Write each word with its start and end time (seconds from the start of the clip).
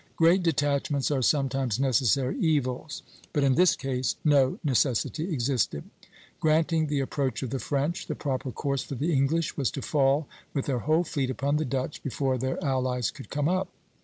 Great 0.15 0.41
detachments 0.41 1.11
are 1.11 1.21
sometimes 1.21 1.79
necessary 1.79 2.35
evils, 2.39 3.03
but 3.33 3.43
in 3.43 3.53
this 3.53 3.75
case 3.75 4.15
no 4.25 4.57
necessity 4.63 5.31
existed. 5.31 5.83
Granting 6.39 6.87
the 6.87 6.99
approach 6.99 7.43
of 7.43 7.51
the 7.51 7.59
French, 7.59 8.07
the 8.07 8.15
proper 8.15 8.51
course 8.51 8.81
for 8.81 8.95
the 8.95 9.13
English 9.13 9.55
was 9.57 9.69
to 9.69 9.83
fall 9.83 10.27
with 10.55 10.65
their 10.65 10.79
whole 10.79 11.03
fleet 11.03 11.29
upon 11.29 11.57
the 11.57 11.65
Dutch 11.65 12.01
before 12.01 12.39
their 12.39 12.57
allies 12.65 13.11
could 13.11 13.29
come 13.29 13.47
up. 13.47 13.67